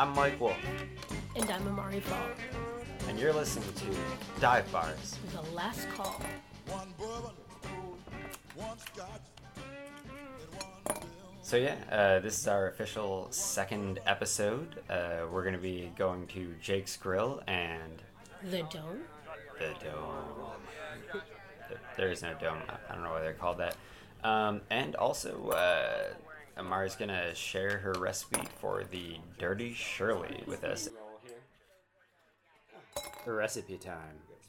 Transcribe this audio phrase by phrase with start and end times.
[0.00, 0.56] Hi everyone, I'm Mike Wolf,
[1.36, 2.16] And I'm Amari Fall.
[3.06, 5.18] and you're listening to Dive Bars.
[5.34, 6.18] The last call.
[6.68, 7.36] One bourbon,
[8.54, 9.20] one scotch,
[10.86, 11.02] one.
[11.42, 14.76] So yeah, uh, this is our official second episode.
[14.88, 18.02] Uh, we're gonna be going to Jake's Grill and
[18.44, 19.02] The Dome.
[19.58, 21.20] the Dome.
[21.98, 22.62] There is no dome.
[22.88, 23.76] I don't know why they're called that.
[24.24, 26.14] Um, and also, uh,
[26.60, 30.88] Amari's gonna share her recipe for the Dirty Shirley with us.
[33.26, 33.96] Recipe time.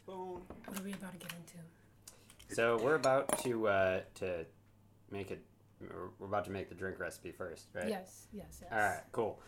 [0.05, 0.41] What
[0.79, 2.55] are we about to get into?
[2.55, 4.45] So we're about to uh, to
[5.09, 5.41] make it.
[6.19, 7.87] We're about to make the drink recipe first, right?
[7.87, 8.71] Yes, yes, yes.
[8.71, 9.39] All right, cool.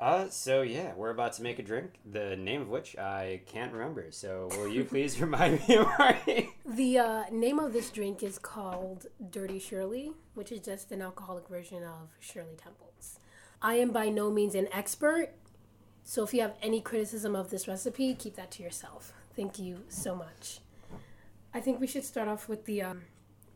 [0.00, 3.72] Uh, so yeah, we're about to make a drink, the name of which I can't
[3.72, 4.06] remember.
[4.10, 6.50] So will you please remind me, Marty?
[6.64, 11.48] The uh, name of this drink is called Dirty Shirley, which is just an alcoholic
[11.48, 13.18] version of Shirley Temples.
[13.60, 15.30] I am by no means an expert,
[16.04, 19.12] so if you have any criticism of this recipe, keep that to yourself.
[19.34, 20.60] Thank you so much.
[21.52, 23.02] I think we should start off with the um,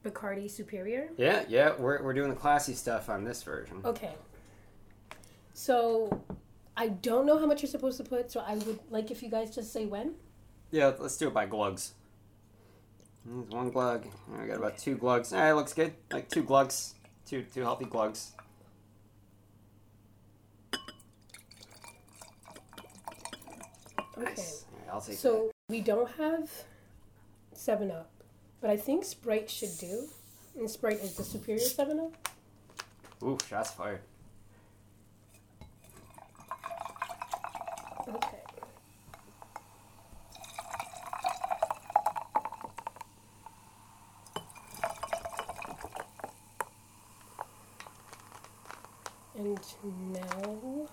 [0.05, 1.11] Bacardi Superior.
[1.17, 3.81] Yeah, yeah, we're we're doing the classy stuff on this version.
[3.85, 4.13] Okay.
[5.55, 6.22] So,
[6.77, 9.31] I don't know how much you're supposed to put, so I would like if you
[9.31, 10.14] guys just say when.
[10.70, 11.92] Yeah, let's do it by glugs.
[13.25, 14.06] There's one glug.
[14.41, 15.33] I got about two glugs.
[15.33, 15.92] Ah, it looks good.
[16.11, 16.95] Like two glugs,
[17.27, 18.33] two two healthy glugs.
[24.18, 24.24] Okay.
[24.24, 24.64] Nice.
[24.73, 26.51] Right, I'll take So we don't have
[27.52, 28.11] Seven Up,
[28.61, 30.08] but I think Sprite should do.
[30.58, 32.29] And Sprite is the superior Seven Up.
[33.23, 34.01] Ooh, shots fired.
[38.08, 38.42] Okay.
[49.85, 50.89] Now,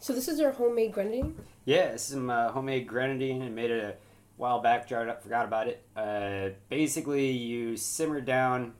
[0.00, 1.36] so this is our homemade grenadine.
[1.64, 3.94] Yeah, some uh, homemade grenadine and made it a
[4.36, 4.88] while back.
[4.88, 5.84] Jarred up, forgot about it.
[5.96, 8.74] Uh, basically, you simmer down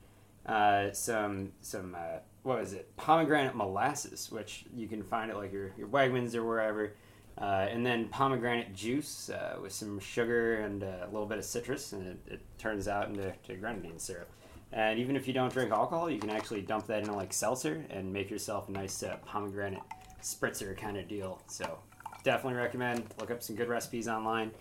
[0.46, 2.96] uh, some some uh, what was it?
[2.96, 6.94] Pomegranate molasses, which you can find at like your your Wegmans or wherever.
[7.38, 11.44] Uh, and then pomegranate juice uh, with some sugar and uh, a little bit of
[11.44, 14.28] citrus, and it, it turns out into to grenadine syrup.
[14.72, 17.84] And even if you don't drink alcohol, you can actually dump that into like seltzer
[17.90, 19.82] and make yourself a nice uh, pomegranate
[20.22, 21.40] spritzer kind of deal.
[21.48, 21.78] So
[22.22, 23.04] definitely recommend.
[23.18, 24.52] Look up some good recipes online.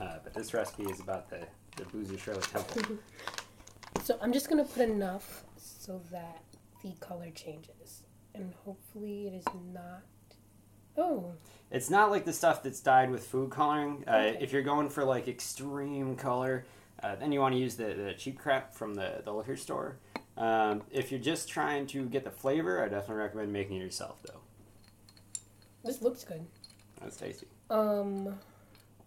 [0.00, 1.46] Uh, but this recipe is about the,
[1.76, 2.98] the boozy Shirley Temple.
[4.04, 6.42] So I'm just gonna put enough so that
[6.82, 8.02] the color changes,
[8.34, 10.02] and hopefully it is not.
[10.96, 11.32] Oh,
[11.70, 14.04] it's not like the stuff that's dyed with food coloring.
[14.06, 14.38] Uh, Okay.
[14.40, 16.64] If you're going for like extreme color,
[17.02, 19.98] uh, then you want to use the, the cheap crap from the, the liquor store.
[20.36, 24.22] Um, if you're just trying to get the flavor, I definitely recommend making it yourself
[24.24, 24.40] though.
[25.84, 26.46] this looks good.
[27.00, 27.46] That's tasty.
[27.70, 28.38] Um,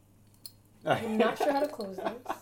[0.85, 2.35] I'm not sure how to close this.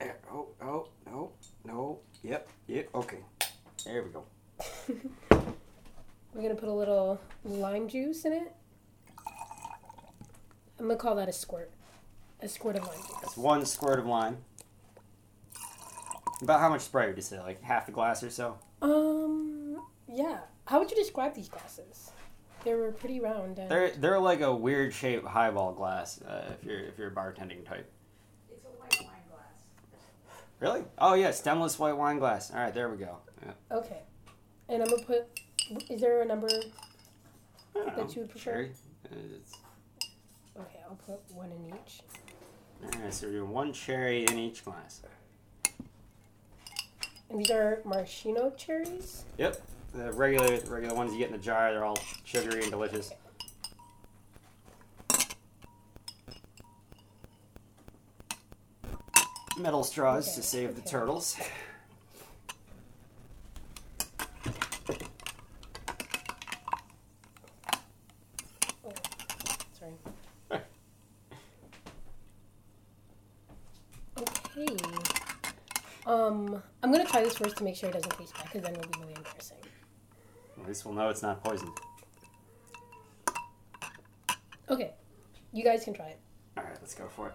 [0.30, 1.32] Oh, oh, no,
[1.64, 1.98] no.
[2.22, 3.18] Yep, yep, okay.
[3.84, 4.24] There we go.
[6.34, 8.52] We're gonna put a little lime juice in it.
[10.78, 11.72] I'm gonna call that a squirt.
[12.40, 14.38] A squirt of lime That's one squirt of lime.
[16.40, 17.40] About how much Sprite would you say?
[17.40, 18.58] Like half a glass or so?
[18.80, 20.38] Um, yeah.
[20.66, 22.12] How would you describe these glasses?
[22.64, 23.58] They were pretty round.
[23.58, 26.20] And They're they're like a weird shaped highball glass.
[26.22, 27.90] Uh, if you're if you're a bartending type.
[28.50, 29.64] It's a white wine glass.
[30.60, 30.84] Really?
[30.98, 32.52] Oh yeah, stemless white wine glass.
[32.52, 33.18] All right, there we go.
[33.44, 33.76] Yeah.
[33.78, 34.00] okay.
[34.68, 35.26] And I'm gonna put.
[35.90, 36.48] Is there a number?
[36.48, 38.52] I don't That you would prefer?
[38.52, 38.72] Cherry.
[39.10, 39.52] Uh, it's-
[40.60, 42.00] Okay, I'll put one in each.
[42.82, 45.02] All right, so we're doing one cherry in each glass.
[47.30, 49.24] And these are maraschino cherries.
[49.36, 49.60] Yep.
[49.94, 53.12] The regular regular ones you get in the jar, they're all sugary and delicious.
[59.58, 61.36] Metal straws Okay, to save the turtles.
[68.84, 68.92] Oh,
[69.78, 69.92] sorry.
[74.58, 74.76] Okay.
[76.06, 78.74] Um, I'm gonna try this first to make sure it doesn't taste bad, because then
[78.74, 79.58] it'll be really embarrassing.
[80.58, 81.70] At least we'll know it's not poisoned.
[84.70, 84.92] Okay,
[85.52, 86.18] you guys can try it.
[86.56, 87.34] All right, let's go for it.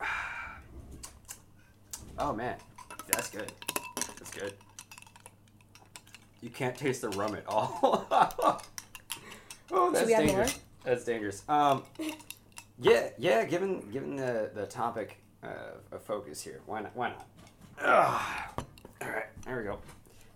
[2.18, 2.56] Oh man,
[3.08, 3.50] that's good.
[3.96, 4.54] That's good.
[6.40, 8.06] You can't taste the rum at all.
[9.72, 10.58] oh, that's we dangerous.
[10.84, 10.94] More?
[10.94, 11.42] That's dangerous.
[11.48, 11.82] Um,
[12.80, 13.44] yeah, yeah.
[13.44, 16.96] Given given the the topic uh, of focus here, why not?
[16.96, 17.26] Why not?
[17.80, 18.64] Ugh.
[19.02, 19.78] All right, there we go.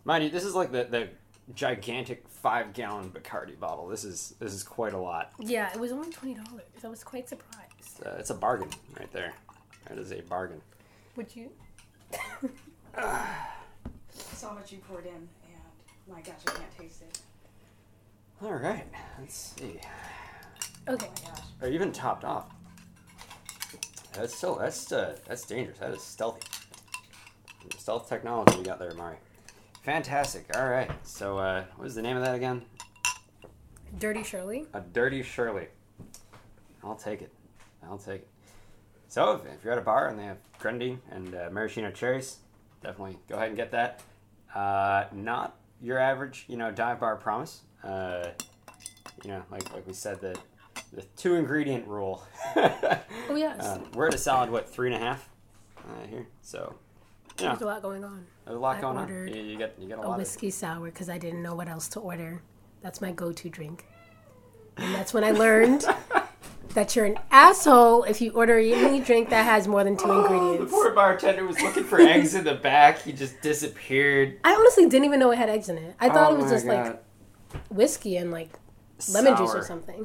[0.05, 1.09] Mind you, this is like the, the
[1.55, 3.87] gigantic five gallon Bacardi bottle.
[3.87, 5.33] This is this is quite a lot.
[5.39, 6.63] Yeah, it was only twenty dollars.
[6.85, 8.05] I was quite surprised.
[8.05, 8.69] Uh, it's a bargain
[8.99, 9.33] right there.
[9.89, 10.61] That is a bargain.
[11.17, 11.51] Would you?
[12.97, 13.47] I
[14.11, 15.29] saw how much you poured in, and
[16.09, 17.19] my gosh, I can't taste it.
[18.43, 18.87] All right,
[19.19, 19.81] let's see.
[20.89, 21.09] Okay.
[21.25, 21.41] My gosh.
[21.63, 22.47] Or even topped off.
[24.13, 25.79] That's still that's uh, that's dangerous.
[25.79, 26.47] That is stealthy.
[27.77, 29.17] Stealth technology you got there, Mari.
[29.83, 30.47] Fantastic.
[30.57, 30.91] All right.
[31.03, 32.63] So uh, what was the name of that again?
[33.99, 34.67] Dirty Shirley.
[34.75, 35.69] A dirty Shirley.
[36.83, 37.33] I'll take it.
[37.83, 38.29] I'll take it.
[39.09, 42.39] So if, if you're at a bar and they have grenadine and uh, maraschino cherries,
[42.83, 44.03] definitely go ahead and get that.
[44.55, 47.63] Uh, not your average, you know, dive bar promise.
[47.85, 48.29] Uh,
[49.25, 50.37] you know, like like we said, the
[50.97, 52.25] the two ingredient rule.
[52.57, 53.61] Oh yes.
[53.65, 55.29] Uh, we're at a solid what three and a half
[55.79, 56.27] uh, here.
[56.43, 56.75] So
[57.39, 58.27] yeah, There's a lot going on.
[58.47, 59.09] there's a lot I going on.
[59.29, 60.13] You, get you get a A lot.
[60.13, 62.43] Of, whiskey sour because I didn't know what else to order.
[62.83, 63.85] That's my go-to drink.
[64.79, 65.85] And that's when I learned
[66.75, 70.23] that you're an asshole if you order any drink that has more than two Oh,
[70.29, 70.73] the ingredients.
[70.73, 72.99] poor bartender was looking for eggs in the back.
[73.03, 74.39] He just disappeared.
[74.45, 75.95] I honestly didn't even know it had eggs in it.
[76.01, 77.03] I thought Oh it was just like
[77.71, 78.51] whiskey and like
[79.13, 80.05] lemon juice or something.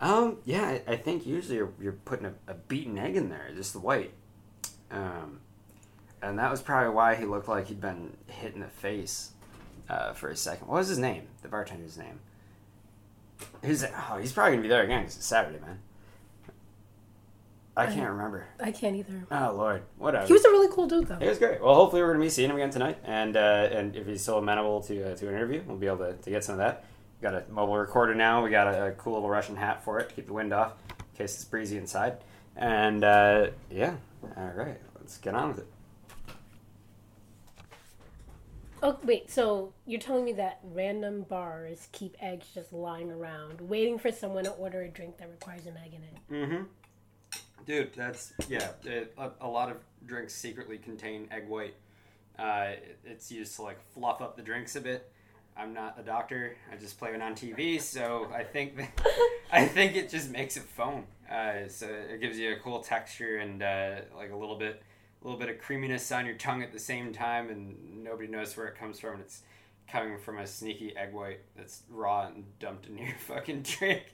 [0.00, 3.50] Um, yeah, I, I think usually you're, you're putting a, a beaten egg in there,
[3.54, 4.12] just the white.
[4.90, 5.40] Um,
[6.22, 9.32] and that was probably why he looked like he'd been hit in the face
[9.88, 10.66] uh, for a second.
[10.68, 11.24] What was his name?
[11.42, 12.20] The bartender's name.
[13.64, 15.78] He's oh, he's probably gonna be there again 'cause it's Saturday, man.
[17.76, 18.48] I can't remember.
[18.58, 19.26] I can't either.
[19.30, 20.26] Oh Lord, whatever.
[20.26, 21.16] He was a really cool dude though.
[21.20, 21.62] He was great.
[21.62, 24.22] Well, hopefully we're going to be seeing him again tonight, and uh, and if he's
[24.22, 26.58] still amenable to uh, to an interview, we'll be able to, to get some of
[26.58, 26.84] that.
[27.20, 28.44] Got a mobile recorder now.
[28.44, 30.74] We got a, a cool little Russian hat for it, to keep the wind off
[30.90, 32.18] in case it's breezy inside.
[32.56, 33.96] And uh, yeah,
[34.36, 35.66] all right, let's get on with it.
[38.80, 43.98] Oh wait, so you're telling me that random bars keep eggs just lying around, waiting
[43.98, 46.46] for someone to order a drink that requires an egg in it?
[46.46, 46.62] Mm-hmm.
[47.66, 48.68] Dude, that's yeah.
[48.84, 51.74] It, a, a lot of drinks secretly contain egg white.
[52.38, 55.10] Uh, it- it's used to like fluff up the drinks a bit.
[55.58, 56.56] I'm not a doctor.
[56.72, 59.00] I just play it on TV, so I think that,
[59.52, 61.04] I think it just makes it foam.
[61.30, 64.82] Uh, so it gives you a cool texture and uh, like a little bit,
[65.20, 68.56] a little bit of creaminess on your tongue at the same time, and nobody knows
[68.56, 69.20] where it comes from.
[69.20, 69.42] It's
[69.90, 74.04] coming from a sneaky egg white that's raw and dumped in your fucking drink.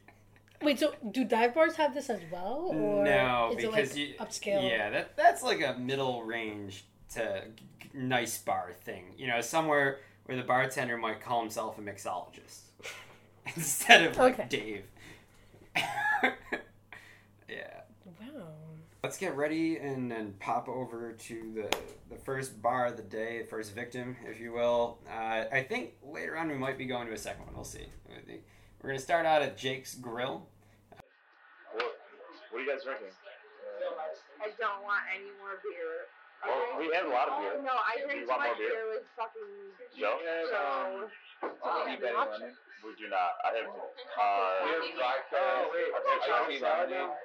[0.62, 3.98] Wait, so do dive bars have this as well, or no, is because it like
[3.98, 4.68] you upscale?
[4.68, 7.42] Yeah, that that's like a middle range to
[7.92, 9.14] nice bar thing.
[9.18, 12.60] You know, somewhere where the bartender might call himself a mixologist
[13.56, 14.48] instead of like Okay.
[14.48, 14.84] Dave.
[17.48, 17.80] yeah.
[18.20, 18.46] Wow.
[19.02, 21.76] Let's get ready and, and pop over to the,
[22.14, 24.98] the first bar of the day, the first victim, if you will.
[25.06, 27.54] Uh, I think later on we might be going to a second one.
[27.54, 27.86] We'll see.
[28.08, 28.42] I think
[28.82, 30.46] We're going to start out at Jake's Grill.
[31.74, 31.84] What,
[32.50, 33.08] what are you guys drinking?
[34.40, 36.08] I don't want any more beer.
[36.46, 37.56] Well, we have a lot of beer.
[37.64, 38.68] No, I Do drink you want my more beer?
[38.72, 39.50] beer with fucking
[39.98, 40.18] Joe?
[40.20, 41.08] so.
[41.44, 42.52] Uh, Any option?
[42.84, 43.36] we do not.
[43.44, 43.68] I have.
[43.68, 44.54] Uh,
[44.96, 45.40] vodka.
[45.40, 45.88] Oh, wait.
[45.88, 47.16] I I have have salad salad now.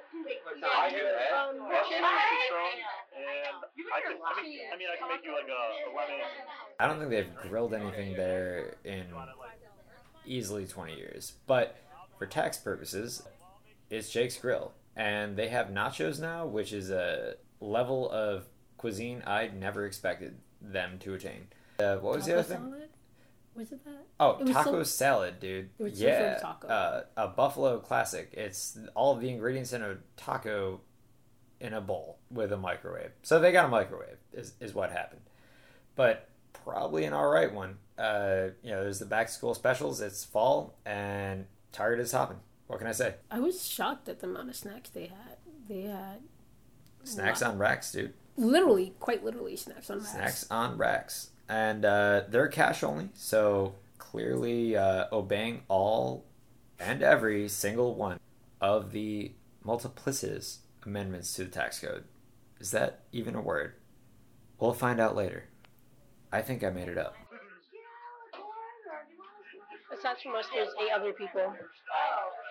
[0.64, 1.32] I have that.
[1.36, 2.04] Um, That's chicken.
[2.04, 2.76] Patron,
[3.16, 3.26] and
[3.92, 4.16] I can.
[4.20, 6.20] I mean, I mean, I can make you like a, a lemon.
[6.80, 9.06] I don't think they've grilled anything there in
[10.26, 11.34] easily 20 years.
[11.48, 11.76] But
[12.18, 13.24] for tax purposes,
[13.90, 14.74] it's Jake's Grill.
[14.96, 18.46] And they have nachos now, which is a level of
[18.80, 21.48] cuisine I'd never expected them to attain.
[21.78, 22.58] Uh, what was the other thing?
[22.58, 22.90] salad?
[23.56, 24.06] Was it that?
[24.20, 25.70] Oh, It taco so- salad, dude.
[25.78, 26.68] It was some sort of yeah, taco.
[26.68, 28.30] Uh, a buffalo classic.
[28.34, 30.82] It's all the ingredients in a taco
[31.60, 33.12] in a bowl with a microwave.
[33.22, 35.22] So they got a microwave, is, is what happened.
[35.96, 37.78] But probably an all right one.
[37.98, 40.00] Uh, you know, there's the back to school specials.
[40.00, 42.40] It's fall, and Target is hopping.
[42.68, 43.16] What can I say?
[43.30, 45.38] I was shocked at the amount of snacks they had.
[45.68, 46.22] They had
[47.04, 48.14] Snacks on racks, dude.
[48.40, 50.12] Literally, quite literally, snacks on racks.
[50.12, 51.30] Snacks on racks.
[51.48, 56.26] And uh, they're cash only, so clearly uh, obeying all
[56.80, 58.20] and every single one
[58.62, 59.34] of the
[59.66, 62.06] multiplicities amendments to the tax code.
[62.60, 63.74] Is that even a word?
[64.60, 65.46] We'll find out later.
[66.32, 67.16] I think I made it up.
[69.98, 71.54] Aside from us, there's eight other people.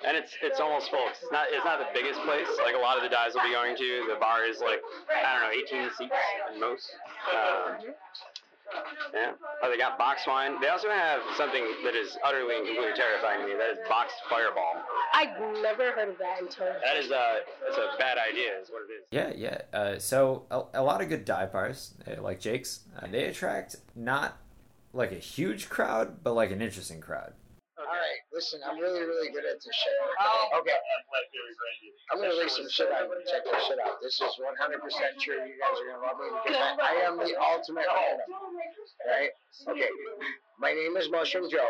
[0.07, 1.07] And it's it's almost full.
[1.09, 2.47] It's not it's not the biggest place.
[2.65, 4.07] Like a lot of the dives will be going to.
[4.13, 6.15] The bar is like I don't know, 18 seats
[6.53, 6.91] at most.
[7.35, 7.95] Um,
[9.15, 9.33] Yeah.
[9.63, 10.61] Oh, they got box wine.
[10.61, 13.55] They also have something that is utterly and completely terrifying to me.
[13.55, 14.75] That is boxed fireball.
[15.15, 16.67] I've never heard of that until.
[16.85, 18.61] That is a that's a bad idea.
[18.61, 19.05] Is what it is.
[19.11, 19.79] Yeah, yeah.
[19.79, 23.77] Uh, so a, a lot of good dive bars, uh, like Jake's, uh, they attract
[23.97, 24.37] not
[24.93, 27.33] like a huge crowd, but like an interesting crowd.
[27.89, 29.97] All right, listen, I'm really, really good at this shit.
[30.21, 30.61] Oh.
[30.61, 30.77] Okay,
[32.13, 33.17] I'm gonna leave some shit on you.
[33.25, 33.97] Check this shit out.
[34.05, 34.77] This is 100%
[35.17, 35.41] true.
[35.41, 38.29] You guys are gonna love me because I, I am the ultimate random.
[39.09, 39.33] Right?
[39.73, 39.89] Okay.
[40.61, 41.65] My name is Mushroom Joe.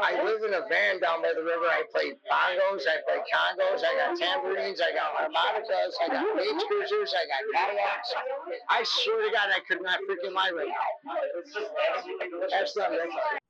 [0.00, 1.68] I live in a van down by the river.
[1.68, 6.64] I play bongos, I play congos, I got tambourines, I got harmonicas, I got beach
[6.72, 8.16] cruisers, I got kayaks.
[8.70, 11.12] I swear to God, I could not freaking lie right now.
[12.48, 13.43] That's not right.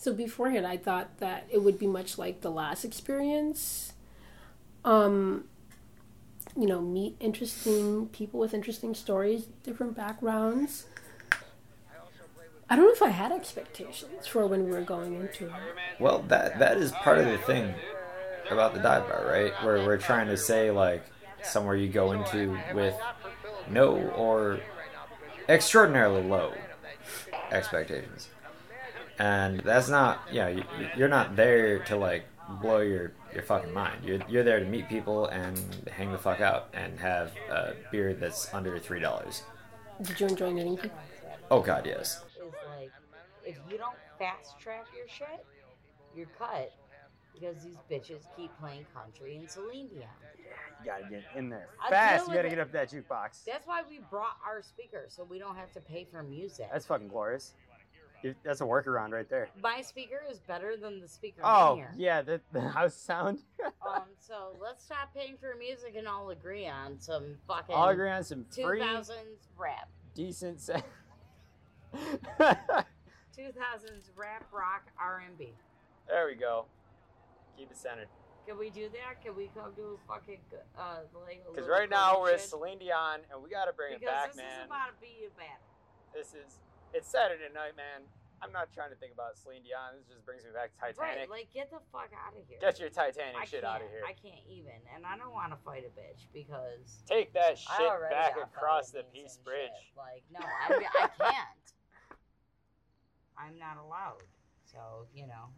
[0.00, 3.92] So beforehand, I thought that it would be much like the last experience.
[4.82, 5.44] Um,
[6.56, 10.86] you know, meet interesting people with interesting stories, different backgrounds.
[12.70, 15.52] I don't know if I had expectations for when we were going into it.
[15.98, 17.74] Well, that that is part of the thing
[18.50, 19.52] about the dive bar, right?
[19.62, 21.04] Where we're trying to say like
[21.42, 22.94] somewhere you go into with
[23.68, 24.60] no or
[25.46, 26.54] extraordinarily low
[27.52, 28.29] expectations,
[29.20, 30.48] and that's not yeah.
[30.48, 30.64] You,
[30.96, 32.24] you're not there to like
[32.62, 34.02] blow your your fucking mind.
[34.02, 35.58] You're you're there to meet people and
[35.92, 39.42] hang the fuck out and have a beer that's under three dollars.
[40.02, 40.98] Did you enjoy meeting people?
[41.50, 42.22] Oh god, yes.
[42.38, 42.90] is like
[43.44, 45.44] if you don't fast track your shit,
[46.16, 46.72] you're cut
[47.34, 50.08] because these bitches keep playing country and Celine Dion.
[50.80, 52.26] You gotta get in there I fast.
[52.26, 53.44] You gotta with get up that jukebox.
[53.44, 56.68] That's why we brought our speakers so we don't have to pay for music.
[56.72, 57.52] That's fucking glorious.
[58.44, 59.48] That's a workaround right there.
[59.62, 61.94] My speaker is better than the speaker Oh here.
[61.96, 63.40] yeah, the, the house sound.
[63.86, 68.10] Um, so let's stop paying for music and all agree on some fucking I'll agree
[68.10, 69.88] on some two free, thousands rap.
[70.14, 70.60] decent.
[70.60, 70.82] Se-
[71.92, 75.52] Two thousands rap rock R and B.
[76.08, 76.66] there we go.
[77.56, 78.08] Keep it centered.
[78.46, 79.22] Can we do that?
[79.24, 80.38] Can we come to a fucking
[80.78, 82.40] uh like Because right now we're at?
[82.40, 84.60] Celine Dion, and we gotta bring because it back, this man.
[84.60, 85.66] is about to be a battle.
[86.14, 86.58] This is
[86.94, 88.06] it's Saturday night, man.
[88.42, 90.00] I'm not trying to think about Celine Dion.
[90.00, 91.28] This just brings me back to Titanic.
[91.28, 92.56] Right, like get the fuck out of here.
[92.56, 94.00] Get your Titanic I shit out of here.
[94.00, 97.92] I can't even, and I don't want to fight a bitch because Take that shit
[98.08, 99.76] back across the Peace Bridge.
[99.76, 99.92] shit.
[99.96, 101.66] Like no, I, I can't.
[103.36, 104.24] I'm not allowed.
[104.64, 105.52] So you know,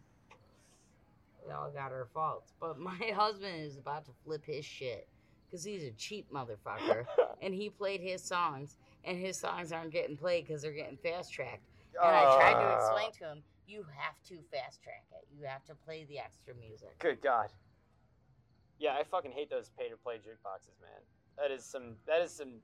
[1.45, 2.53] we all got our faults.
[2.59, 5.07] But my husband is about to flip his shit
[5.47, 7.05] because he's a cheap motherfucker,
[7.41, 11.33] and he played his songs, and his songs aren't getting played because they're getting fast
[11.33, 11.67] tracked.
[12.01, 13.17] And I tried to explain ah.
[13.19, 15.27] to him, you have to fast track it.
[15.35, 16.97] You have to play the extra music.
[16.99, 17.49] Good God.
[18.79, 21.01] Yeah, I fucking hate those pay to play jukeboxes, man.
[21.37, 22.59] That is some that is some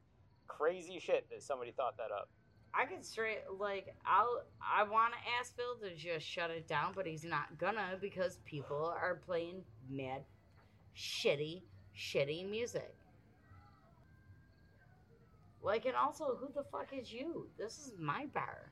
[0.48, 2.30] crazy shit that somebody thought that up.
[2.74, 6.94] I could straight like I'll I want to ask Phil to just shut it down,
[6.96, 10.24] but he's not gonna because people are playing mad,
[10.96, 11.62] shitty,
[11.98, 12.96] shitty music.
[15.62, 17.48] Like, and also, who the fuck is you?
[17.58, 18.72] This is my bar.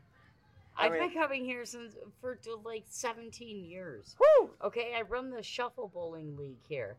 [0.80, 4.16] I've been coming here since for like 17 years.
[4.20, 4.52] Woo!
[4.64, 6.98] Okay, I run the shuffle bowling league here.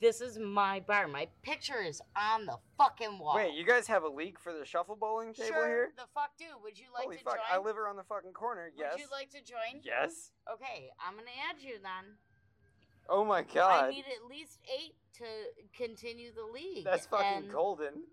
[0.00, 1.06] This is my bar.
[1.06, 3.36] My picture is on the fucking wall.
[3.36, 5.92] Wait, you guys have a league for the shuffle bowling table sure, here?
[5.96, 6.46] the fuck do.
[6.64, 7.34] Would you like Holy to fuck!
[7.34, 7.60] join?
[7.60, 8.70] I live around the fucking corner.
[8.76, 8.94] Yes.
[8.94, 9.82] Would you like to join?
[9.84, 10.32] yes.
[10.50, 12.16] Okay, I'm gonna add you then.
[13.10, 13.84] Oh my god.
[13.84, 15.24] I need at least eight to
[15.76, 16.84] continue the league.
[16.84, 18.04] That's fucking and golden.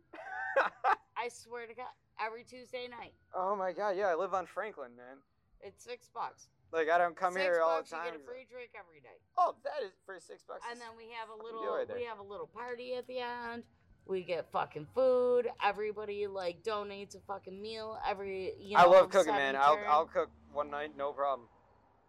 [1.20, 1.88] I swear to God,
[2.20, 3.96] every Tuesday night, oh my god.
[3.98, 5.18] Yeah, I live on Franklin, man.
[5.62, 6.48] it's six bucks.
[6.72, 8.06] Like I don't come six here all bucks, the time.
[8.06, 10.64] You get a free drink every night, Oh, that is for six bucks.
[10.70, 11.64] and then we have a little.
[11.76, 13.64] right we have a little party at the end.
[14.06, 15.48] We get fucking food.
[15.64, 18.54] Everybody like donates a fucking meal every.
[18.60, 19.56] You know, I love cooking, man.
[19.56, 19.80] I'll.
[19.88, 21.48] I'll cook one night, no problem.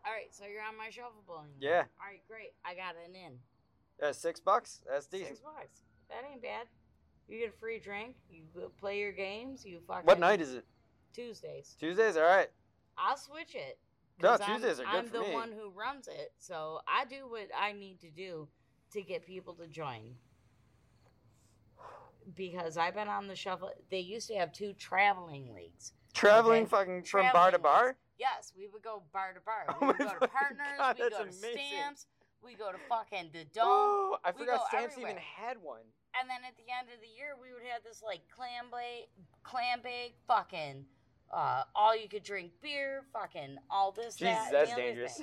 [0.06, 1.50] All right, so you're on my shuffle bowling.
[1.60, 1.84] Yeah.
[2.00, 2.54] All right, great.
[2.64, 3.32] I got an in.
[4.00, 4.80] Yeah, six bucks.
[4.88, 5.28] That's decent.
[5.30, 5.82] Six bucks.
[6.08, 6.66] That ain't bad.
[7.28, 8.16] You get a free drink.
[8.30, 8.42] You
[8.80, 9.64] play your games.
[9.64, 10.04] You fucking.
[10.06, 10.64] What night is it?
[11.12, 11.76] Tuesdays.
[11.78, 12.16] Tuesdays.
[12.16, 12.48] All right.
[12.96, 13.78] I'll switch it.
[14.20, 15.34] No, 'cause I'm- Tuesdays are good I'm for the me.
[15.34, 18.48] one who runs it, so I do what I need to do
[18.92, 20.16] to get people to join.
[22.34, 23.70] Because I've been on the shuffle.
[23.90, 25.92] They used to have two traveling leagues.
[26.14, 26.70] Traveling Okay.
[26.70, 27.86] fucking from bar to bar.
[27.88, 27.98] leagues.
[28.18, 29.64] Yes, we would go bar to bar.
[29.68, 30.66] Oh We would my go to partners.
[30.76, 31.66] God, we go to amazing.
[31.68, 32.06] stamps.
[32.42, 33.64] We go to fucking the dome.
[33.66, 35.82] Oh, I forgot go Stamps even had one.
[36.16, 39.10] And then at the end of the year, we would have this like clam bake,
[39.42, 40.84] clam bake, fucking,
[41.32, 44.16] uh, all you could drink beer, fucking all this.
[44.16, 45.20] Jesus, that, that's dangerous.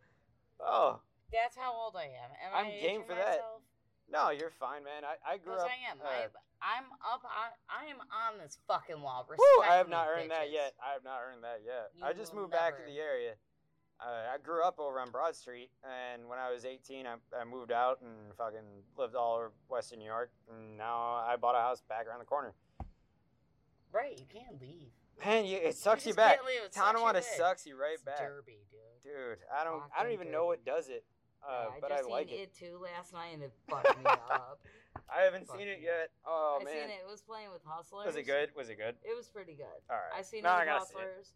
[0.60, 1.00] oh
[1.32, 2.30] That's how old I am.
[2.42, 3.38] Am I'm I game for that.
[3.38, 3.62] myself?
[4.10, 5.04] no, you're fine, man.
[5.04, 5.68] I, I grew up.
[5.70, 5.98] I am.
[6.02, 6.26] uh, I,
[6.62, 7.22] I'm up.
[7.24, 9.26] On, I am on this fucking wall.
[9.28, 10.74] Respect I have me, not earned that yet.
[10.82, 11.90] I have not earned that yet.
[11.94, 13.34] You I just moved back to the area.
[13.98, 17.44] Uh, I grew up over on Broad Street, and when I was 18, I, I
[17.44, 21.60] moved out and fucking lived all over Western New York, and now I bought a
[21.62, 22.52] house back around the corner.
[23.92, 24.90] Right, you can't leave.
[25.24, 26.40] Man, you, it sucks you, just back.
[26.44, 29.12] leave, it sucks you sucks you right It's back, derby, dude.
[29.14, 29.38] dude.
[29.48, 31.04] I don't, I don't Fucking even know what does it,
[31.42, 32.42] uh, Yeah, but I I just like seen it.
[32.42, 32.54] it.
[32.54, 34.60] too last night and it fucked me up.
[35.08, 36.10] I haven't seen it yet.
[36.26, 37.00] Oh I man, seen it.
[37.00, 38.04] It was playing with Hustlers.
[38.06, 38.50] was it good?
[38.56, 38.96] Was it good?
[39.04, 39.80] It was pretty good.
[39.88, 40.18] All right.
[40.18, 40.78] I seen Now I it with it.
[40.78, 41.32] Hustlers,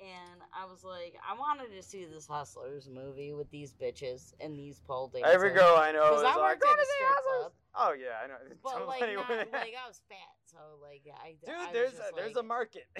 [0.00, 4.58] and I was like, I wanted to see this Hustlers movie with these bitches and
[4.58, 5.32] these pole dancers.
[5.34, 7.08] Every girl I know is Because I like, worked "Go at to a the strip
[7.08, 8.34] Hustlers." club, Oh yeah, I know.
[8.62, 11.34] but So like not like I was fat, so like I.
[11.44, 12.86] Dude, I there's just a, there's like, a market.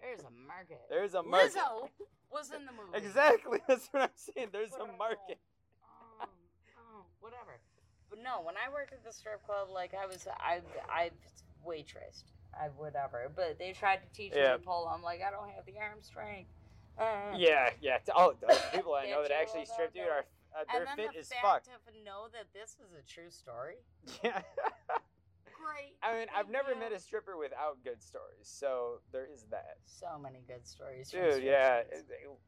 [0.00, 0.80] there's a market.
[0.88, 1.52] there's a market.
[1.54, 1.88] Lizzo
[2.30, 2.96] was in the movie.
[2.96, 3.58] Exactly.
[3.68, 4.48] That's what I'm saying.
[4.52, 5.38] There's a market.
[6.20, 7.60] Oh, oh, whatever.
[8.08, 10.60] But no, when I worked at the strip club, like I was, I,
[10.90, 11.10] I
[11.66, 13.30] waitressed, I whatever.
[13.34, 14.52] But they tried to teach Yeah.
[14.52, 14.88] me to pull.
[14.88, 16.50] I'm like, I don't have the arm strength.
[16.98, 17.98] Uh, Yeah, yeah.
[17.98, 20.68] t- Oh, those people I know that actually love strip, that dude, are uh, And
[20.80, 21.64] their then fit the is fact fucked.
[21.66, 23.76] to know that this is a true story.
[24.24, 24.42] Yeah.
[25.60, 25.92] Great.
[26.00, 26.80] I mean, I've never you.
[26.80, 29.76] met a stripper without good stories, so there is that.
[29.84, 31.12] So many good stories.
[31.12, 31.84] Dude, yeah,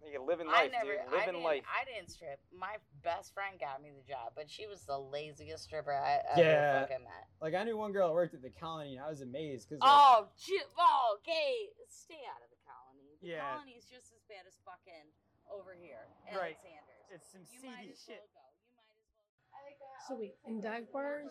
[0.01, 1.05] you living I life, never, dude.
[1.13, 1.65] I Living didn't, life.
[1.69, 2.41] I didn't strip.
[2.49, 6.41] My best friend got me the job, but she was the laziest stripper I ever
[6.41, 6.81] Yeah.
[6.89, 7.29] fucking met.
[7.45, 9.85] Like I knew one girl that worked at the colony, and I was amazed because
[9.85, 11.69] Oh, gee, oh, okay.
[11.93, 13.13] Stay out of the colony.
[13.21, 13.45] The Yeah.
[13.53, 15.13] colony's just as bad as fucking
[15.53, 16.57] over here, Right.
[16.57, 17.13] Alexander's.
[17.13, 18.25] it's some You might seedy as shit.
[18.25, 18.49] well go.
[18.73, 18.81] You
[19.53, 19.92] might as well.
[20.09, 21.31] So wait, in dive bars,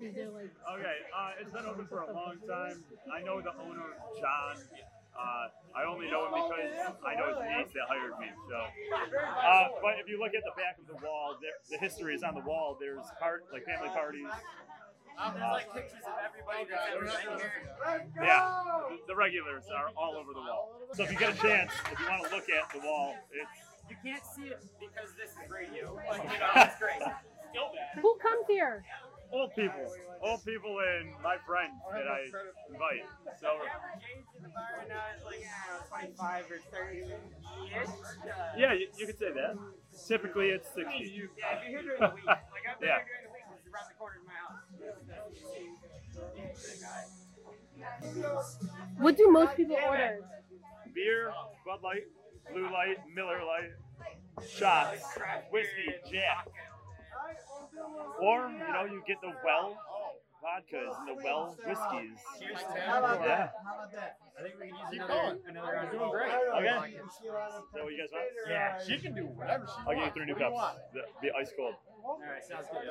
[0.00, 2.82] is there like Okay, uh, it's been open for a long time.
[3.10, 4.56] I know the owner, John.
[5.12, 6.72] Uh, I only know him because
[7.04, 8.30] I know his niece that hired me.
[8.48, 12.14] So, uh, but if you look at the back of the wall, there, the history
[12.14, 12.78] is on the wall.
[12.80, 14.30] There's part like family parties.
[15.18, 18.24] Um, there's like pictures of everybody that's ever been here.
[18.24, 20.80] Yeah, the regulars are all over the wall.
[20.94, 23.58] So if you get a chance, if you want to look at the wall, it's
[23.90, 27.02] You can't see it because this is radio, but you know, it's great.
[27.52, 28.00] Still bad.
[28.02, 28.84] who comes here?
[29.32, 29.88] old people,
[30.20, 32.20] old people, and my friends that I
[32.68, 33.08] invite.
[33.40, 36.60] So The average age in the bar now is like, I don't know, 25 or
[36.68, 37.88] 30-ish.
[37.88, 39.56] Uh, yeah, you, you could say that.
[40.06, 40.84] Typically, it's 60.
[40.84, 43.00] Yeah, if you're here during the week, like I've been Yeah.
[43.00, 44.68] here during the week, it's around the corner of my house.
[48.98, 50.18] What do most people order?
[50.94, 51.32] Beer,
[51.64, 52.04] Bud Light,
[52.52, 53.72] Blue Light, Miller Light,
[54.46, 55.02] shots,
[55.50, 56.48] whiskey, Jack.
[58.20, 59.76] Or, you know, you get the well
[60.42, 62.18] vodkas and the well whiskeys.
[62.38, 62.86] Cheers to Yeah.
[62.86, 63.54] How about that?
[64.38, 65.38] I think we can use Keep another, going.
[65.48, 66.32] another round of Doing great.
[66.32, 66.98] Okay.
[66.98, 68.26] Is that what you guys want?
[68.48, 69.86] Yeah, she can do whatever she wants.
[69.86, 70.58] I'll give you three new cups.
[70.94, 71.74] The, the ice cold.
[72.02, 72.90] All right, sounds good.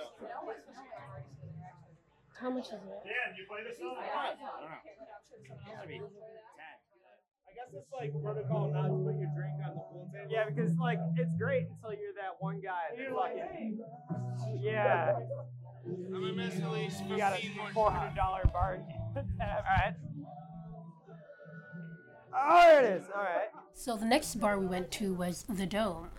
[2.39, 3.03] How much is it?
[3.05, 3.93] Dan, you play this song?
[3.99, 4.79] I don't know.
[5.85, 6.07] Maybe 10.
[6.07, 9.29] I guess it's like protocol not to put your
[10.31, 13.79] Yeah, because like it's great until you're that one guy that fucking
[14.61, 15.19] yeah.
[15.85, 18.79] I'm a miss Elise You got a four hundred dollar bar.
[19.15, 19.93] All right.
[22.33, 23.07] Oh, there it is.
[23.13, 23.49] All right.
[23.73, 26.09] So the next bar we went to was the Dome,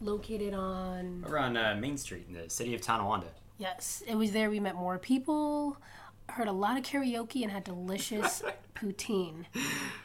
[0.00, 1.24] located on.
[1.28, 3.26] We're on uh, Main Street in the city of Tonawanda.
[3.58, 5.76] Yes, it was there we met more people,
[6.30, 8.42] heard a lot of karaoke, and had delicious
[8.74, 9.44] poutine.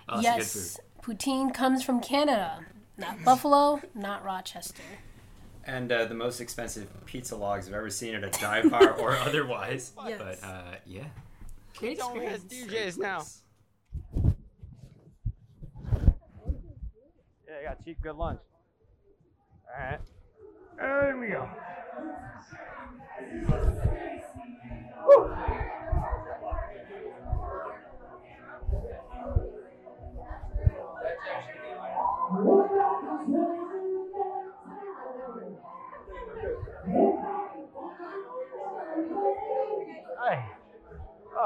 [0.10, 2.66] Lots yes, poutine comes from Canada,
[2.98, 4.82] not Buffalo, not Rochester.
[5.66, 9.16] And uh, the most expensive pizza logs I've ever seen at a dive bar or
[9.18, 9.92] otherwise.
[10.08, 10.20] Yes.
[10.20, 11.04] But uh, yeah.
[11.78, 12.98] Great Don't experience.
[12.98, 13.24] DJs now.
[17.48, 18.40] Yeah, I got cheap good lunch.
[19.78, 20.00] All right.
[20.78, 21.50] There we go.
[25.10, 25.64] Hi.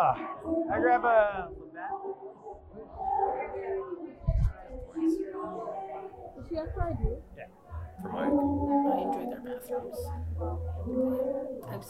[0.04, 1.50] Oh, I grab a.
[4.96, 7.22] Did she ask what I do?
[8.02, 8.34] For Mike.
[8.34, 9.98] I enjoyed their bathrooms.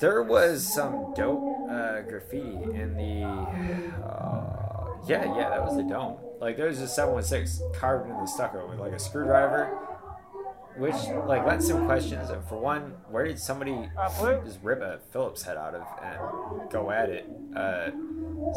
[0.01, 3.23] There was some dope uh, graffiti in the.
[4.05, 6.17] Uh, yeah, yeah, that was the dome.
[6.41, 9.69] Like there was a 716 carved into the stucco with like a screwdriver,
[10.77, 10.95] which
[11.27, 12.29] like led some questions.
[12.47, 13.89] For one, where did somebody
[14.45, 17.29] just rip a Phillips head out of and go at it?
[17.55, 17.91] Uh,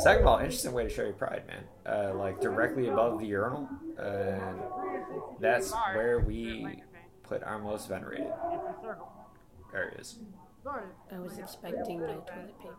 [0.03, 1.65] second of all, interesting way to show your pride, man.
[1.87, 4.59] Uh, like directly above the urinal, and
[5.41, 6.83] that's where we
[7.23, 8.33] put our most venerated.
[9.99, 10.21] Is.
[11.13, 12.77] I was expecting no toilet paper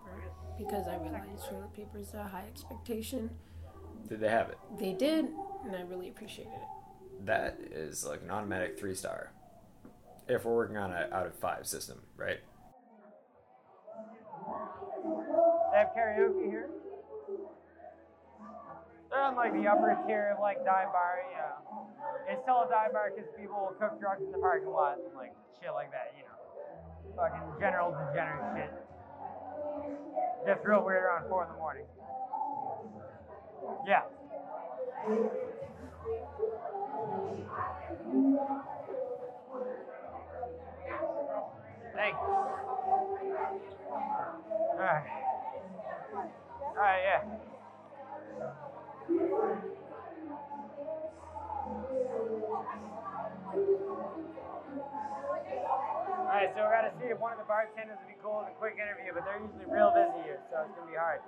[0.57, 3.29] because I realized toilet paper is a high expectation.
[4.07, 4.57] Did they have it?
[4.79, 5.25] They did,
[5.65, 6.84] and I really appreciated it.
[7.23, 9.31] That is like an automatic three star.
[10.27, 12.39] If we're working on an out of five system, right?
[15.71, 16.69] They have karaoke here.
[19.09, 21.87] They're on like the upper tier of like dive bar, you know.
[22.29, 25.15] It's still a dive bar because people will cook drugs in the parking lot and
[25.15, 26.35] like shit like that, you know.
[27.15, 28.73] Fucking general degenerate shit.
[30.45, 31.85] Just real weird around four in the morning.
[33.87, 34.03] Yeah.
[41.95, 42.19] Thanks.
[44.75, 45.07] Alright.
[46.75, 47.21] Alright, yeah.
[56.19, 58.55] Alright, so we gotta see if one of the bartenders would be cool with a
[58.59, 61.21] quick interview, but they're usually real busy here, so it's gonna be hard.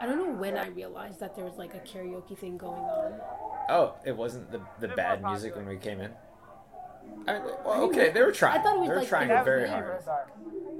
[0.00, 3.20] I don't know when I realized that there was like a karaoke thing going on.
[3.68, 6.12] Oh, it wasn't the the bad music when we came in.
[7.26, 8.60] I, well, I okay, they were trying.
[8.60, 10.02] I thought it was they were like trying very hard.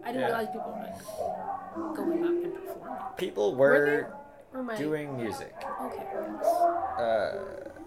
[0.04, 0.26] I didn't Yeah.
[0.26, 3.02] realize people were like going up and performing.
[3.16, 4.56] People Were were they?
[4.56, 5.54] Or am I- doing music.
[5.82, 6.06] Okay.
[6.98, 7.32] Uh,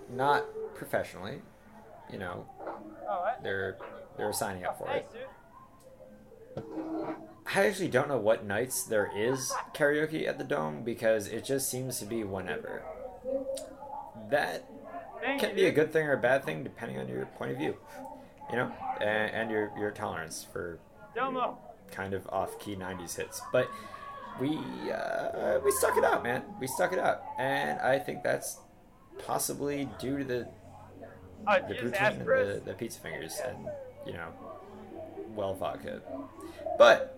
[0.09, 1.41] not professionally,
[2.11, 2.45] you know.
[3.07, 3.41] Oh, what?
[3.43, 3.77] They're
[4.17, 5.29] they're signing up for Nice, it.
[7.53, 11.69] I actually don't know what nights there is karaoke at the dome because it just
[11.69, 12.83] seems to be whenever.
[14.29, 14.65] That
[15.39, 17.75] can be a good thing or a bad thing depending on your point of view,
[18.49, 20.79] you know, and, and your your tolerance for
[21.13, 21.57] Domo.
[21.91, 23.41] kind of off-key '90s hits.
[23.51, 23.69] But
[24.39, 24.57] we
[24.91, 26.43] uh, we stuck it out, man.
[26.59, 28.59] We stuck it out, and I think that's
[29.25, 30.47] possibly due to the
[31.47, 33.67] Oh, the poutine and the, the pizza fingers and
[34.05, 34.29] you know
[35.35, 36.01] well vodka.
[36.77, 37.17] But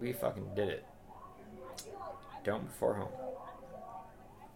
[0.00, 0.86] we fucking did it.
[2.44, 3.08] Dome before home.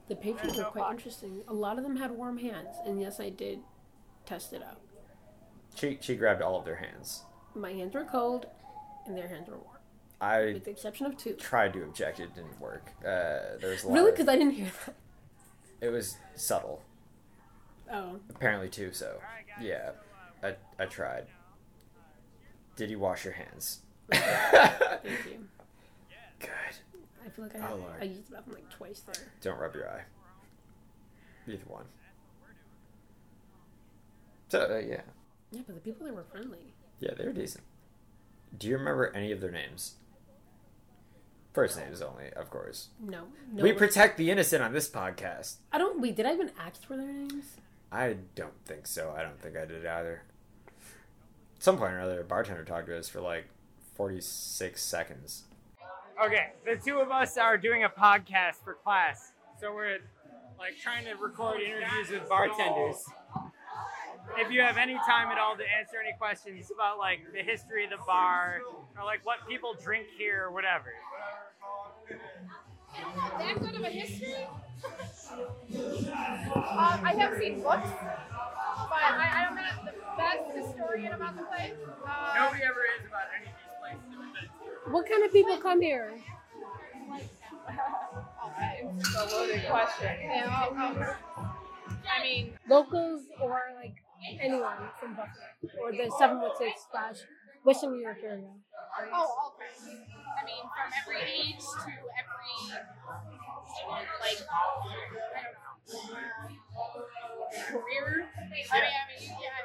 [0.08, 1.42] The patrons were quite interesting.
[1.48, 3.60] A lot of them had warm hands, and yes, I did
[4.26, 4.80] test it out.
[5.74, 7.22] She she grabbed all of their hands.
[7.54, 8.46] My hands were cold,
[9.06, 9.76] and their hands were warm,
[10.20, 11.34] I with the exception of two.
[11.34, 12.20] tried to object.
[12.20, 12.90] It didn't work.
[13.00, 14.10] Uh, there was a lot Really?
[14.12, 14.94] Because I didn't hear that.
[15.80, 16.82] it was subtle.
[17.92, 18.18] Oh.
[18.30, 18.92] Apparently too.
[18.92, 19.18] So
[19.60, 19.92] yeah,
[20.42, 21.26] I I tried.
[22.76, 23.80] Did you wash your hands?
[24.12, 25.46] Thank you.
[26.40, 26.50] Good.
[27.24, 27.92] I feel like I, Oh, Lord.
[28.00, 29.14] I used the bathroom like twice there.
[29.42, 30.02] Don't rub your eye.
[31.46, 31.84] Either one.
[34.48, 35.00] So uh, yeah,
[35.50, 36.58] Yeah, but the people there were friendly.
[37.00, 37.64] yeah, they were decent.
[38.56, 39.94] Do you remember any of their names?
[41.52, 42.88] First names only, of course.
[43.00, 43.62] No, no.
[43.62, 45.56] we protect the innocent on this podcast.
[45.72, 46.00] I don't.
[46.00, 47.44] Wait, did I even ask for their names?
[47.92, 49.14] I don't think so.
[49.16, 50.22] I don't think I did either.
[50.66, 53.46] At some point or another, a bartender talked to us for like
[53.94, 55.44] 46 seconds.
[56.24, 59.98] Okay, the two of us are doing a podcast for class, so we're
[60.58, 63.04] like trying to record interviews with bartenders.
[64.38, 67.84] If you have any time at all to answer any questions about like the history
[67.84, 68.60] of the bar
[68.96, 70.92] or like what people drink here or whatever.
[72.08, 74.34] Isn't that good of a history?
[75.74, 81.72] um, I have seen books, but I, I'm not the best historian about the place.
[82.06, 83.50] Uh, Nobody ever is about any
[84.90, 86.12] What kind of people come here?
[88.98, 90.16] it's a loaded question.
[90.22, 90.98] Yeah, um,
[92.04, 93.96] I mean, Locals or like
[94.40, 95.44] anyone from Buffalo
[95.80, 97.16] or the 716 slash
[97.64, 98.50] Western New York area.
[99.12, 99.88] oh, all kinds.
[99.88, 102.44] I mean, from every age to every
[104.20, 105.74] like I don't know
[107.54, 108.26] career.
[108.36, 109.60] I mean, I mean, yeah,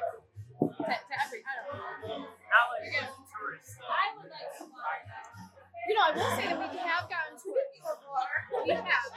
[0.60, 2.24] to, to every I don't know.
[2.24, 2.88] Not like
[3.30, 3.76] tourists.
[3.80, 5.09] I would like to.
[5.90, 7.66] You know, I will say that we have gotten to it.
[7.74, 9.10] We have.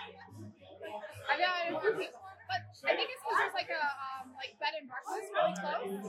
[1.29, 2.17] I've gotten a few people,
[2.49, 6.01] but I think it's because there's like a um, like bed and breakfast really close,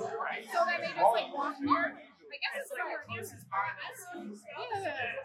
[0.48, 1.92] so that they just like walk here.
[2.00, 3.28] I guess it's nowhere near.
[3.28, 5.20] Yeah.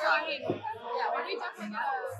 [0.00, 2.16] So I mean, yeah, we definitely got a,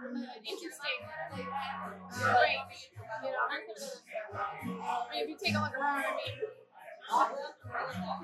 [0.00, 2.96] an interesting range.
[2.96, 6.48] You know, I mean, if you take a look around, I mean, you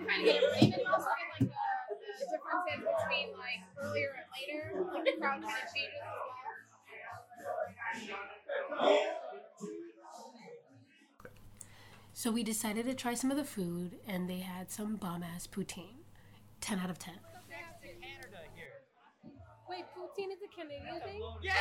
[0.08, 1.75] kind of get a even also get like the,
[2.18, 6.36] the differences between like earlier and later, like the crowd kind of changes as well.
[12.12, 15.46] So we decided to try some of the food, and they had some bomb ass
[15.46, 16.00] poutine.
[16.60, 17.14] 10 out of 10.
[19.68, 21.20] Wait, poutine is a Canadian thing?
[21.42, 21.54] Yes.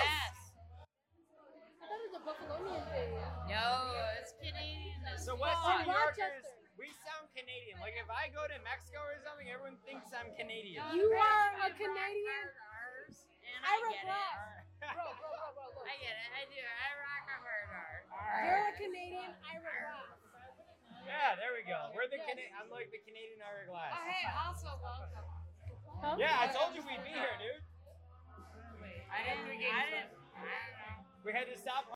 [1.82, 3.12] I thought it was a Buffalonian thing.
[3.50, 3.92] No,
[4.22, 4.96] it's Canadian.
[5.20, 5.42] So fuck.
[5.42, 6.55] Western New Yorkers, Rochester.
[6.76, 7.80] We sound Canadian.
[7.80, 10.84] Like if I go to Mexico or something, everyone thinks I'm Canadian.
[10.92, 12.48] You are a Canadian.
[13.64, 14.60] I Ira get Rock.
[14.60, 14.64] it.
[14.96, 15.88] Bro, bro, bro, bro, look.
[15.88, 16.30] I get it.
[16.36, 16.60] I do.
[16.62, 17.66] I rock a hard
[18.12, 18.38] R.
[18.46, 20.14] You're a Canadian Ira Rock.
[21.08, 21.90] Yeah, there we go.
[21.96, 23.96] We're the Cana- I'm like the Canadian hourglass.
[23.96, 26.20] Oh, hey, also welcome.
[26.22, 27.64] Yeah, I told you we'd be here, dude.
[29.10, 29.48] I didn't.
[29.64, 30.12] I didn't.
[31.24, 31.96] We had to stop.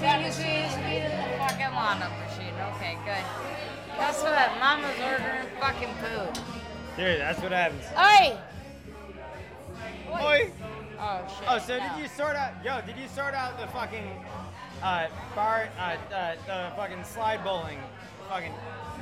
[0.00, 2.54] He's he's beating the fucking machine.
[2.74, 3.24] Okay, good.
[3.98, 4.58] Guess what?
[4.58, 6.42] Mama's ordering fucking food.
[6.96, 7.84] Dude, that's what happens.
[7.98, 8.38] Oi!
[10.10, 10.50] Oi!
[10.98, 11.48] Oh shit.
[11.48, 11.86] Oh, so no.
[11.86, 12.52] did you sort out?
[12.64, 14.24] Yo, did you sort out the fucking
[14.82, 17.78] uh, bar, uh, uh, the fucking slide bowling,
[18.30, 18.52] fucking?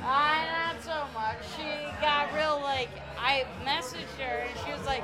[0.03, 1.37] Uh, not so much.
[1.55, 1.63] She
[2.01, 5.03] got real like I messaged her and she was like,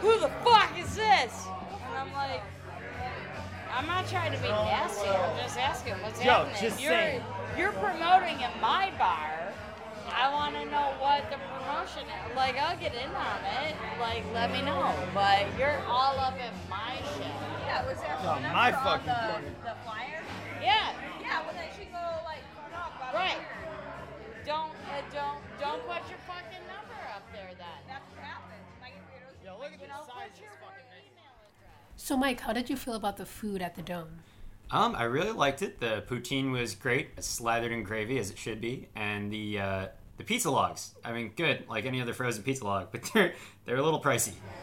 [0.00, 1.46] "Who the fuck is this?"
[1.86, 2.40] And I'm like,
[3.74, 5.08] "I'm not trying to be nasty.
[5.08, 6.56] I'm just asking what's Yo, happening.
[6.62, 7.22] just you're saying.
[7.58, 9.52] you're promoting in my bar.
[10.14, 12.36] I want to know what the promotion is.
[12.36, 13.74] Like, I'll get in on it.
[13.98, 14.94] Like, let me know.
[15.12, 17.34] But you're all up in my shit.
[17.66, 20.22] Yeah, was there a Oh, phone number on the, the flyer?
[20.62, 20.92] Yeah.
[21.20, 23.40] Yeah, well then she go like phone up about Right.
[24.46, 27.80] Don't uh, don't don't put your fucking number up there then.
[27.88, 28.62] That's what happens.
[28.84, 29.40] Like, weirdos.
[29.42, 31.10] Yo, look at You the know, size put of your this fucking menu.
[32.04, 34.18] So, Mike, how did you feel about the food at the Dome?
[34.70, 35.80] Um, I really liked it.
[35.80, 39.86] The poutine was great, slathered in gravy as it should be, and the uh,
[40.18, 40.92] the pizza logs.
[41.02, 43.32] I mean, good like any other frozen pizza log, but they're
[43.64, 44.32] they're a little pricey.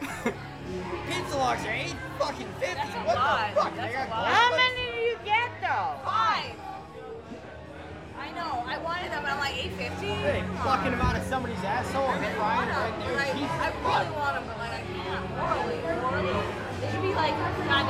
[1.08, 2.76] Pizza logs are eight fucking fifty.
[2.76, 3.50] That's a what lot.
[3.56, 3.74] the fuck?
[3.74, 4.26] That's They a got lot.
[4.32, 5.98] How gold- many do you get though?
[6.06, 6.54] Five.
[8.22, 8.62] I know.
[8.70, 10.06] I wanted them, and I'm like eight fifty.
[10.14, 12.78] Hey, fucking them out of somebody's asshole I and really want them.
[12.78, 13.16] right there.
[13.16, 14.04] Like, I fuck.
[14.06, 15.26] really want them, but like I can't.
[15.34, 16.61] Morally, morally, they should be
[17.14, 17.34] like.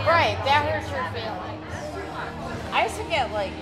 [0.06, 1.62] Right, that hurts your feelings.
[2.72, 3.52] I used to get like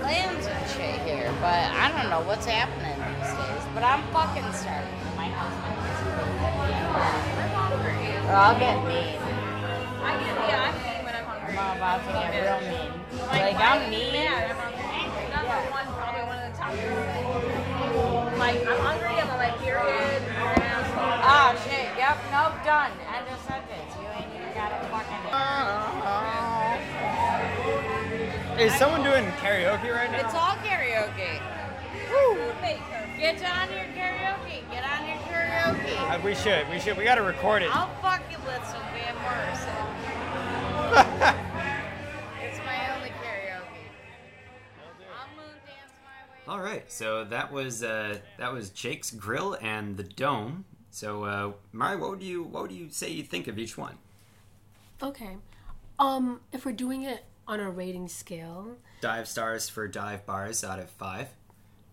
[0.00, 3.64] plans and shit here, but I don't know what's happening these days.
[3.74, 4.94] But I'm fucking starving.
[5.16, 5.74] My husband.
[8.28, 9.18] Or I'll get mean.
[10.04, 11.56] I get, yeah, I'm mean when I'm hungry.
[11.58, 12.92] I'm about to get real mean.
[13.26, 14.12] Like, Like I'm mean.
[14.12, 14.52] mad?
[14.52, 15.26] I'm angry.
[15.32, 18.38] Number one, probably one of the top three.
[18.38, 21.24] Like, I'm hungry, I'm my period, you're an asshole.
[21.24, 21.88] Oh shit.
[21.96, 22.16] Yep.
[22.30, 22.54] Nope.
[22.64, 22.92] Done.
[28.58, 30.18] Is someone doing karaoke right now?
[30.18, 31.40] It's all karaoke.
[32.08, 33.08] Food maker.
[33.16, 34.68] Get on your karaoke.
[34.68, 35.96] Get on your karaoke.
[36.10, 36.68] Uh, we should.
[36.68, 36.96] We should.
[36.98, 37.70] We got to record it.
[37.72, 39.84] I'll fuck you with some Van Morrison.
[42.42, 43.86] It's my only karaoke.
[45.14, 46.48] I'll moon dance my way.
[46.48, 50.64] All right, so that was uh, that was Jake's Grill and the Dome.
[50.90, 53.98] So, uh, Mari, what would you what would you say you think of each one?
[55.00, 55.36] Okay.
[56.00, 60.78] Um, if we're doing it on a rating scale, Dive stars for dive bars out
[60.78, 61.28] of five.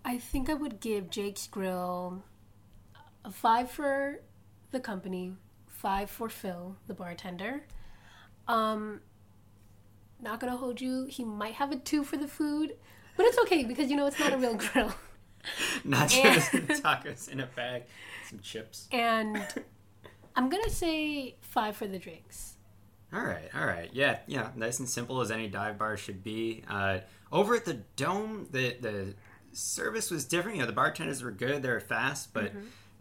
[0.03, 2.23] I think I would give Jake's Grill
[3.23, 4.19] a five for
[4.71, 5.33] the company,
[5.65, 7.63] five for Phil, the bartender.
[8.47, 9.01] Um,
[10.21, 11.05] not gonna hold you.
[11.05, 12.75] He might have a two for the food,
[13.15, 14.93] but it's okay because you know it's not a real grill.
[15.87, 17.83] Nachos and tacos in a bag,
[18.29, 18.87] some chips.
[18.91, 19.45] And
[20.35, 22.54] I'm gonna say five for the drinks.
[23.13, 26.63] All right, all right, yeah, yeah, nice and simple as any dive bar should be.
[26.67, 26.99] Uh,
[27.31, 29.13] over at the Dome, the the
[29.53, 30.57] service was different.
[30.57, 32.51] You know, the bartenders were good; they were fast, but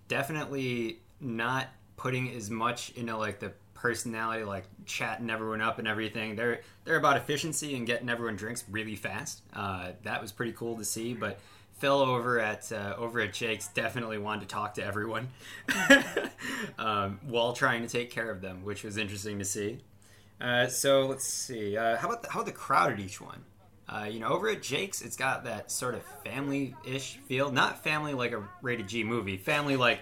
[0.08, 6.36] definitely not putting as much into like the personality, like chatting everyone up and everything.
[6.36, 9.42] They're they're about efficiency and getting everyone drinks really fast.
[9.52, 11.38] Uh, that was pretty cool to see, but.
[11.78, 15.28] Phil over at uh, over at Jake's definitely wanted to talk to everyone
[16.78, 19.80] um, while trying to take care of them, which was interesting to see.
[20.40, 21.76] Uh, so let's see.
[21.76, 23.44] Uh, how about the, how about the crowd at each one?
[23.88, 27.52] Uh, you know, over at Jake's, it's got that sort of family-ish feel.
[27.52, 29.36] Not family like a rated G movie.
[29.36, 30.00] Family like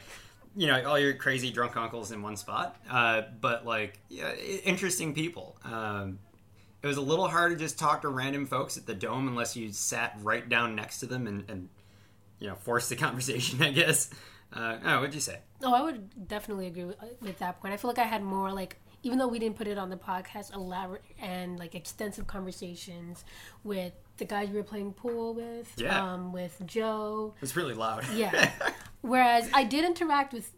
[0.55, 2.77] you know all your crazy drunk uncles in one spot.
[2.89, 5.57] Uh, but like yeah, interesting people.
[5.65, 6.19] Um,
[6.83, 9.57] it was a little hard to just talk to random folks at the dome unless
[9.57, 11.69] you sat right down next to them and, and
[12.39, 13.63] you know forced the conversation.
[13.63, 14.11] I guess.
[14.53, 15.39] Uh, oh, what'd you say?
[15.63, 17.73] Oh, I would definitely agree with, with that point.
[17.73, 19.97] I feel like I had more like, even though we didn't put it on the
[19.97, 23.25] podcast, elaborate and like extensive conversations
[23.65, 26.13] with the guys we were playing pool with, Yeah.
[26.15, 27.35] um, with Joe.
[27.43, 28.05] It's really loud.
[28.15, 28.51] Yeah.
[29.01, 30.53] Whereas I did interact with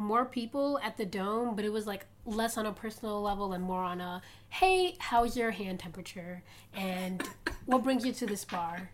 [0.00, 3.62] more people at the dome, but it was like less on a personal level and
[3.62, 6.42] more on a, hey, how's your hand temperature?
[6.74, 7.22] And
[7.66, 8.90] what brings you to this bar?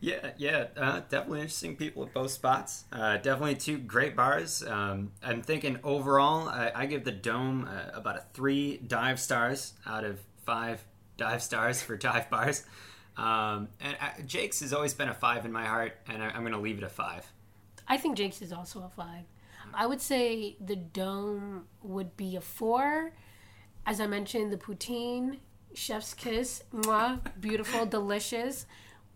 [0.00, 2.84] Yeah, yeah, uh, definitely interesting people at both spots.
[2.92, 4.62] Uh, definitely two great bars.
[4.62, 9.74] Um, I'm thinking overall, I, I give the Dome uh, about a three dive stars
[9.84, 10.84] out of five
[11.16, 12.64] dive stars for dive bars.
[13.16, 16.42] Um, and uh, Jake's has always been a five in my heart, and I, I'm
[16.42, 17.32] going to leave it a five.
[17.88, 19.24] I think Jake's is also a five.
[19.74, 23.12] I would say the dome would be a four.
[23.84, 25.38] As I mentioned, the poutine,
[25.74, 28.66] chef's kiss, mwah, beautiful, delicious.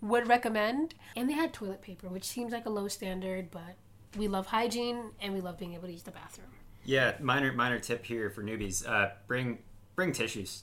[0.03, 0.95] Would recommend.
[1.15, 3.77] And they had toilet paper, which seems like a low standard, but
[4.17, 6.49] we love hygiene and we love being able to use the bathroom.
[6.85, 9.59] Yeah, minor minor tip here for newbies: uh, bring
[9.95, 10.63] bring tissues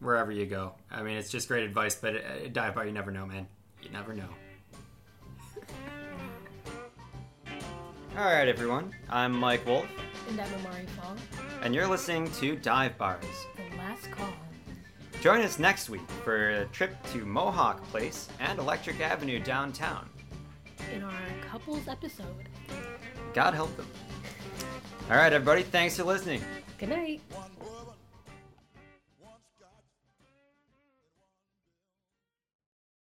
[0.00, 0.74] wherever you go.
[0.90, 3.48] I mean, it's just great advice, but uh, dive bar, you never know, man.
[3.82, 4.28] You never know.
[8.16, 8.92] All right, everyone.
[9.10, 9.86] I'm Mike Wolf,
[10.28, 11.14] And I'm Amari Fall.
[11.62, 13.24] and you're listening to Dive Bars.
[13.56, 14.28] The last call.
[15.20, 20.08] Join us next week for a trip to Mohawk Place and Electric Avenue downtown.
[20.92, 21.12] in our
[21.50, 22.48] couples episode.
[23.34, 23.86] God help them.
[25.10, 25.62] All right, everybody.
[25.62, 26.42] Thanks for listening.
[26.78, 27.20] Good night.